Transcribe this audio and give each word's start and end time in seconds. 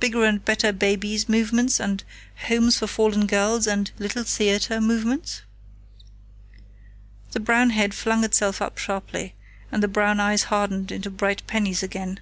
"Bigger 0.00 0.24
and 0.24 0.42
Better 0.42 0.72
Babies 0.72 1.28
Movements, 1.28 1.78
and 1.78 2.02
Homes 2.46 2.78
for 2.78 2.86
Fallen 2.86 3.26
Girls, 3.26 3.66
and 3.66 3.90
Little 3.98 4.24
Theater 4.24 4.80
Movements?" 4.80 5.42
The 7.32 7.40
brown 7.40 7.68
head 7.68 7.92
flung 7.92 8.24
itself 8.24 8.62
up 8.62 8.78
sharply, 8.78 9.34
and 9.70 9.82
the 9.82 9.86
brown 9.86 10.20
eyes 10.20 10.44
hardened 10.44 10.90
into 10.90 11.10
bright 11.10 11.46
pennies 11.46 11.82
again. 11.82 12.20